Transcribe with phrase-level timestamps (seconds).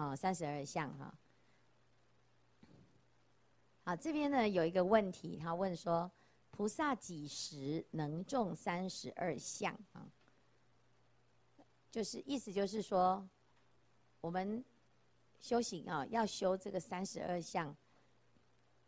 [0.00, 1.14] 啊，三十二相哈。
[3.84, 6.10] 好，这边呢有一个问题，他问说：
[6.50, 10.08] 菩萨几时能种三十二相啊？
[11.90, 13.28] 就是意思就是说，
[14.22, 14.64] 我们
[15.38, 17.76] 修行啊，要修这个三十二相，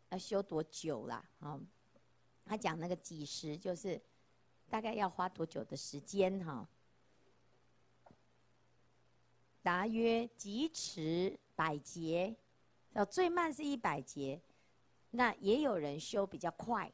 [0.09, 1.23] 要修多久啦？
[1.41, 1.59] 啊，
[2.43, 4.01] 他讲那个几时，就是
[4.67, 6.67] 大概要花多久的时间哈？
[9.63, 12.35] 答曰：疾驰百劫，
[13.09, 14.41] 最慢是一百劫。
[15.11, 16.91] 那也有人修比较快，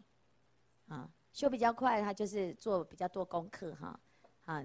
[0.87, 3.99] 啊，修比较快，他就是做比较多功课哈，
[4.45, 4.63] 啊，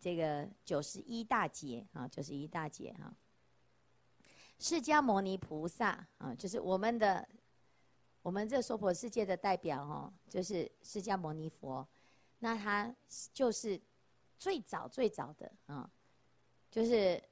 [0.00, 3.14] 这个九十一大劫啊，九十一大劫哈。
[4.58, 7.28] 释迦牟尼菩萨啊，就是我们的，
[8.22, 11.86] 我们这娑婆世界的代表哦，就是释迦牟尼佛，
[12.38, 12.94] 那他
[13.34, 13.78] 就是
[14.38, 15.90] 最早最早的啊，
[16.70, 17.22] 就是。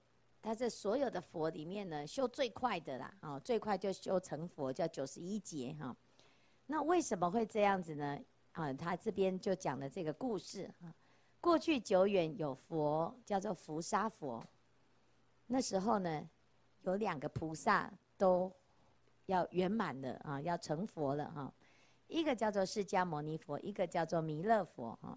[0.42, 5.96] 他这所有的佛里面呢，修最快的啦，啊，最快就修成佛，叫九十一劫哈。
[6.66, 8.18] 那为什么会这样子呢？
[8.50, 10.92] 啊，他这边就讲了这个故事啊。
[11.40, 14.44] 过去久远有佛叫做辐沙佛，
[15.46, 16.28] 那时候呢，
[16.82, 18.50] 有两个菩萨都
[19.26, 21.52] 要圆满了啊，要成佛了哈。
[22.08, 25.16] 一个叫做释迦牟尼佛，一个叫做弥勒佛哈。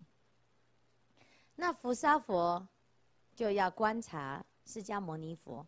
[1.56, 2.68] 那辐沙佛
[3.34, 4.46] 就要观察。
[4.66, 5.66] 释迦牟尼佛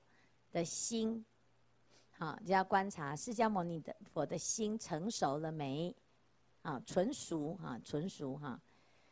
[0.52, 1.24] 的心，
[2.18, 5.96] 好，就要观察释迦牟尼的佛的心成熟了没？
[6.64, 8.60] 啊，纯熟哈，纯熟哈，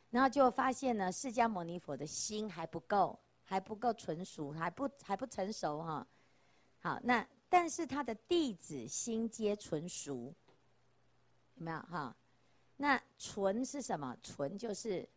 [0.10, 6.06] 然后就发现呢，释迦牟尼佛的心还不够，还不够纯熟，还不还不成熟哈。
[6.82, 10.34] 好，那但是他的弟子心皆纯熟，
[11.54, 12.14] 有没有哈？
[12.76, 14.18] 那纯是什么？
[14.22, 15.08] 纯就是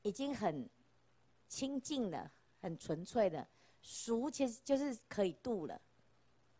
[0.00, 0.66] 已经很
[1.48, 2.30] 清净了，
[2.62, 3.46] 很纯粹的。
[3.88, 5.80] 熟其实就是可以度了，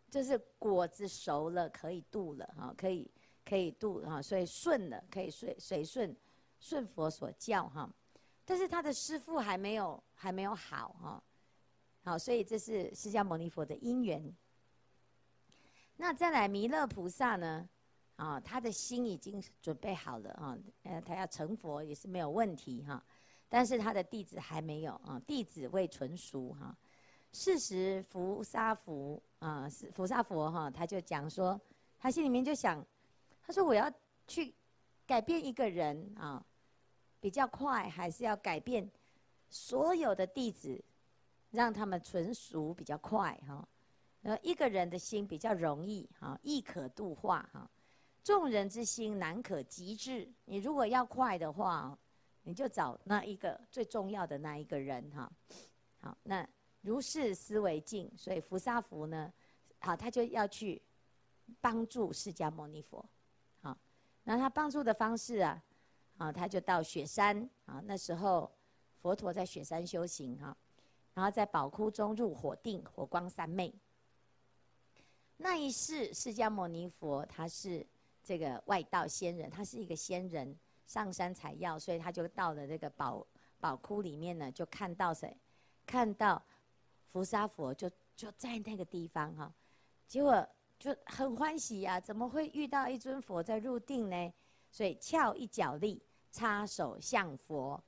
[0.08, 3.10] 就是果子熟了可以度了哈，可以
[3.44, 6.16] 可以度哈，所以顺了可以随随顺
[6.60, 7.92] 顺佛所教哈，
[8.44, 11.22] 但是他的师父还没有还没有好哈，
[12.04, 14.32] 好，所以这是释迦牟尼佛的因缘。
[15.96, 17.68] 那再来弥勒菩萨呢？
[18.14, 23.04] 啊，他的心已经准备好了啊，呃，他要成佛也是没有问题哈，
[23.48, 26.74] 但是他的弟子还没有啊，弟子未纯熟哈。
[27.32, 31.60] 是时，辐沙佛啊，是辐沙佛哈，他就讲说，
[31.98, 32.82] 他心里面就想，
[33.42, 33.92] 他说我要
[34.26, 34.54] 去
[35.06, 36.42] 改变一个人啊，
[37.20, 38.90] 比较快，还是要改变
[39.50, 40.82] 所有的弟子，
[41.50, 43.68] 让他们纯熟比较快哈。
[44.22, 47.70] 呃，一个人的心比较容易哈，易可度化哈。
[48.24, 51.96] 众人之心难可及至，你如果要快的话，
[52.42, 55.30] 你就找那一个最重要的那一个人哈。
[56.00, 56.48] 好，那。
[56.86, 59.32] 如是思惟境，所以辐沙佛呢，
[59.80, 60.80] 好，他就要去
[61.60, 63.04] 帮助释迦牟尼佛，
[63.60, 63.76] 好，
[64.22, 65.60] 那他帮助的方式啊，
[66.16, 68.48] 啊，他就到雪山啊，那时候
[69.02, 70.56] 佛陀在雪山修行哈，
[71.12, 73.74] 然后在宝窟中入火定，火光三昧。
[75.36, 77.84] 那一世释迦牟尼佛他是
[78.22, 83.26] 这个外道仙人，他是一个仙人，上山采药，所以他就到了这个宝
[83.58, 85.36] 宝窟里面呢，就看到谁？
[85.84, 86.40] 看到。
[87.16, 89.50] 辐沙佛就就在那个地方哈，
[90.06, 90.46] 结果
[90.78, 94.34] 就很欢喜呀，怎么会遇到一尊佛在入定呢？
[94.70, 97.82] 所以翘一脚立，插手向佛，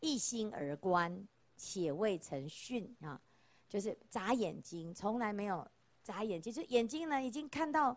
[0.00, 3.20] 一心而观，且未曾训啊，
[3.68, 5.64] 就是眨眼睛，从来没有
[6.02, 7.96] 眨眼睛，就眼睛呢已经看到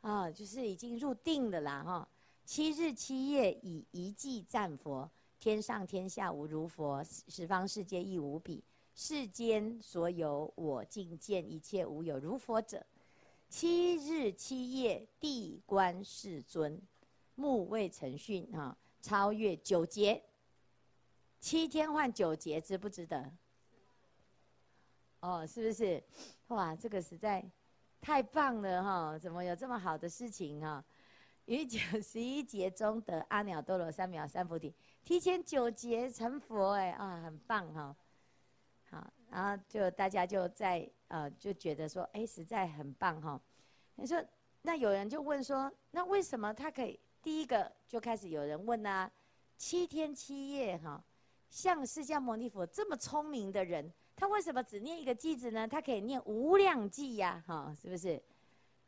[0.00, 2.08] 啊，就是已经入定了啦哈。
[2.46, 8.64] 七日七夜以一记赞佛，天上天下无如佛，十方世界亦无比。
[8.98, 12.84] 世间所有我净见，一切无有如佛者。
[13.46, 16.80] 七日七夜地观世尊，
[17.34, 18.74] 目未曾眩啊！
[19.02, 20.24] 超越九劫，
[21.38, 23.30] 七天换九劫，值不值得？
[25.20, 26.02] 哦，是不是？
[26.48, 27.44] 哇，这个实在
[28.00, 29.18] 太棒了哈！
[29.18, 30.82] 怎么有这么好的事情哈？
[31.44, 34.74] 于九十一劫中得阿耨多罗三藐三菩提，
[35.04, 37.94] 提前九劫成佛哎啊，很棒哈！
[39.36, 43.38] 然后就大家就在呃就觉得说，哎，实在很棒哈。
[43.96, 44.24] 你说，
[44.62, 49.12] 那有人就问说，那为什么他可以第一个就开始有人问啊？
[49.58, 51.04] 七天七夜哈，
[51.50, 55.68] 像释迦牟尼佛这么聪明的人，他为什么只念一个句子呢？
[55.68, 58.18] 他可以念无量偈呀，哈，是不是？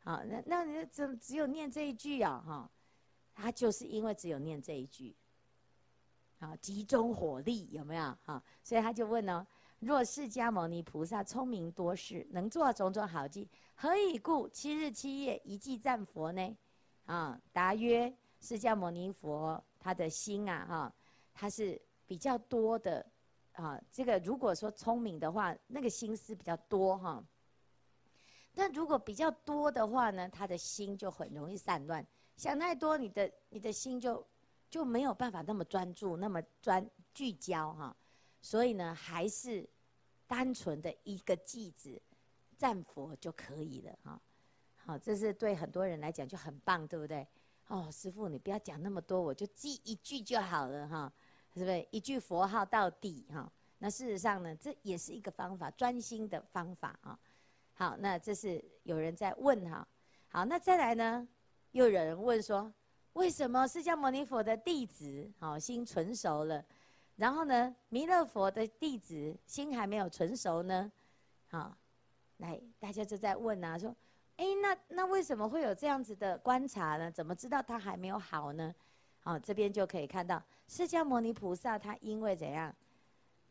[0.03, 2.43] 好，那那你怎么只有念这一句啊？
[2.43, 2.71] 哈，
[3.35, 5.15] 他就是因为只有念这一句，
[6.39, 8.17] 好，集中火力有没有？
[8.23, 9.45] 哈，所以他就问呢。
[9.79, 14.47] 若释迦牟尼菩萨聪明多事，能做种种好计，何以故？
[14.49, 16.57] 七日七夜一记赞佛呢？
[17.05, 20.95] 啊，答曰：释迦牟尼佛他的心啊，哈，
[21.33, 23.05] 他是比较多的
[23.53, 23.81] 啊。
[23.89, 27.23] 这个如果说聪明的话，那个心思比较多哈。
[28.53, 32.05] 但如果比较多的话呢，他的心就很容易散乱，
[32.35, 34.27] 想太多，你的你的心就
[34.69, 37.95] 就没有办法那么专注，那么专聚焦哈。
[38.41, 39.67] 所以呢，还是
[40.27, 42.01] 单纯的一个句子
[42.57, 44.21] 赞佛就可以了哈。
[44.75, 47.27] 好，这是对很多人来讲就很棒，对不对？
[47.67, 51.13] 哦，师父，你不要讲那么多，我就记一句就好了哈，
[51.53, 51.87] 是不是？
[51.91, 53.51] 一句佛号到底哈。
[53.77, 57.17] 那事实上呢，这也是一个方法，专心的方法啊。
[57.73, 59.87] 好，那这是有人在问哈。
[60.27, 61.27] 好，那再来呢，
[61.71, 62.73] 又有人问说，
[63.13, 66.65] 为什么释迦牟尼佛的弟子好心纯熟了？
[67.19, 70.89] 然后呢，弥勒佛的弟子心还没有成熟呢，
[71.49, 71.75] 好，
[72.37, 73.93] 来，大家就在问啊，说，
[74.37, 77.11] 哎，那那为什么会有这样子的观察呢？
[77.11, 78.73] 怎么知道他还没有好呢？
[79.19, 82.73] 好，这边就可以看到，释迦牟尼菩萨他因为怎样，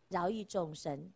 [0.08, 1.12] 饶益众生，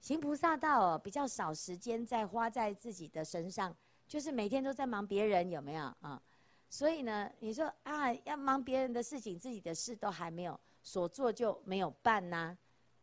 [0.00, 3.76] 行菩萨道哦，比较少时间在花在自己的身上，
[4.08, 6.22] 就是每天都在忙别人，有没有啊？
[6.70, 10.58] 所以呢，你说啊，要忙别人的事情，自己的事都还没有。
[10.82, 12.56] 所做就没有办呐、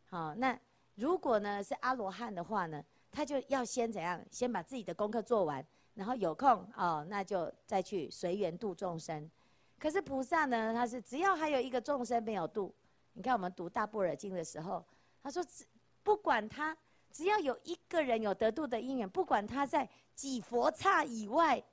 [0.09, 0.57] 好，那
[0.95, 4.24] 如果呢是阿罗汉的话呢，他就要先怎样？
[4.31, 9.29] 先把自己的功课做完，然后有空哦，那就再去随缘度众生。
[9.79, 12.74] 可是菩萨呢，他是只要还有一个众生没有度，
[13.13, 14.83] 你看我们读大般若经的时候，
[15.21, 15.65] 他说只
[16.01, 16.75] 不管他
[17.12, 21.63] 只要有一个人有得度的因缘，不管他在几佛刹以外，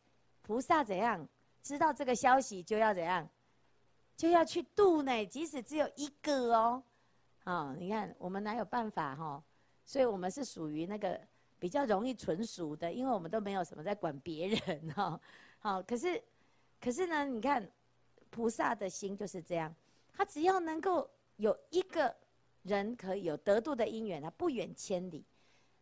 [0.42, 1.26] 菩萨怎样
[1.62, 3.26] 知道这个消息就要怎样？
[4.16, 6.82] 就要去度呢，即使只有一个哦，
[7.42, 9.42] 啊，你看我们哪有办法哈？
[9.84, 11.20] 所以我们是属于那个
[11.58, 15.20] 比较容易纯熟的，因为我们都没有什么在管别人哈。
[15.58, 16.22] 好， 可是
[16.80, 17.68] 可是呢，你看
[18.30, 19.74] 菩萨的心就是这样，
[20.12, 22.14] 他只要能够有一个
[22.62, 25.24] 人可以有得度的因缘，他不远千里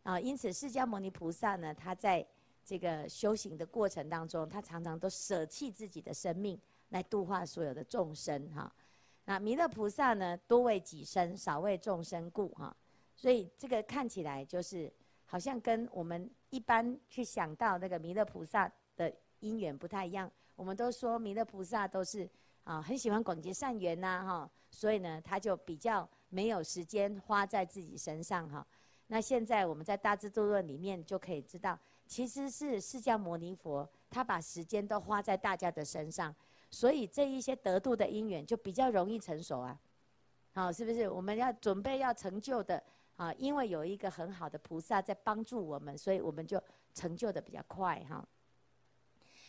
[0.03, 0.19] 啊。
[0.19, 2.27] 因此，释迦牟尼菩萨呢，他在
[2.65, 6.59] 这个修行的过程当中，他常常都舍弃自己的生命。
[6.93, 8.71] 来度化所有的众生哈，
[9.25, 12.75] 那弥勒菩萨呢，多为己身，少为众生故哈，
[13.17, 14.93] 所以这个看起来就是
[15.25, 19.11] 好像跟我们一般去想到那个弥勒菩萨的
[19.41, 20.31] 因缘不太一样。
[20.55, 22.29] 我们都说弥勒菩萨都是
[22.65, 28.65] 啊很喜欢广结善缘呐哈，所以呢他就比较没有时间花在自己身上哈。
[29.07, 36.35] 那现在我们在大智度论里面就可以知道，其实是释迦牟尼佛他把时间都花在大家的身上。
[36.73, 39.79] 所以这一些得度的因缘就比较容易成熟啊，
[40.55, 41.09] 好，是不是？
[41.09, 42.83] 我们要准备要成就的
[43.17, 46.61] 啊，因为有一个很好的菩萨在帮助我们，所以我们就
[46.95, 48.27] 成就的比较快哈。